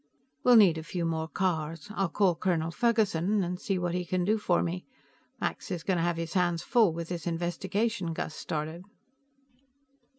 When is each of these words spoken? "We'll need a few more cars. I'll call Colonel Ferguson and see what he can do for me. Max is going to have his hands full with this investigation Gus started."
"We'll 0.43 0.55
need 0.55 0.79
a 0.79 0.83
few 0.83 1.05
more 1.05 1.27
cars. 1.27 1.91
I'll 1.93 2.09
call 2.09 2.33
Colonel 2.35 2.71
Ferguson 2.71 3.43
and 3.43 3.59
see 3.59 3.77
what 3.77 3.93
he 3.93 4.03
can 4.03 4.25
do 4.25 4.39
for 4.39 4.63
me. 4.63 4.83
Max 5.39 5.69
is 5.69 5.83
going 5.83 5.97
to 5.97 6.03
have 6.03 6.17
his 6.17 6.33
hands 6.33 6.63
full 6.63 6.91
with 6.91 7.09
this 7.09 7.27
investigation 7.27 8.11
Gus 8.11 8.33
started." 8.33 8.83